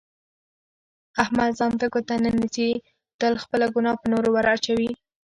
احمد 1.23 1.49
ځان 1.59 1.73
ته 1.79 1.85
ګوته 1.93 2.15
نه 2.23 2.31
نیسي، 2.37 2.69
تل 3.19 3.33
خپله 3.43 3.65
ګناه 3.73 3.97
په 4.01 4.05
نورو 4.13 4.29
ور 4.31 4.45
اچوي. 4.53 4.91